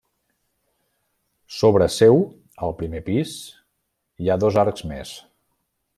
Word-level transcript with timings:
Sobre 1.57 1.87
seu, 1.97 2.17
al 2.69 2.75
primer 2.81 3.03
pis, 3.11 3.37
hi 4.23 4.33
ha 4.33 4.39
dos 4.45 4.59
arcs 4.63 4.87
més. 4.95 5.17